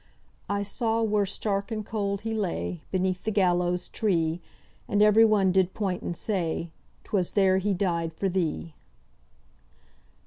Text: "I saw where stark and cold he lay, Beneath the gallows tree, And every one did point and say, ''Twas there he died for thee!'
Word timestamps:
"I 0.49 0.63
saw 0.63 1.03
where 1.03 1.27
stark 1.27 1.69
and 1.69 1.85
cold 1.85 2.21
he 2.21 2.33
lay, 2.33 2.81
Beneath 2.89 3.23
the 3.23 3.29
gallows 3.29 3.87
tree, 3.87 4.41
And 4.87 4.99
every 4.99 5.23
one 5.25 5.51
did 5.51 5.75
point 5.75 6.01
and 6.01 6.17
say, 6.17 6.71
''Twas 7.03 7.33
there 7.33 7.59
he 7.59 7.75
died 7.75 8.11
for 8.11 8.27
thee!' 8.27 8.73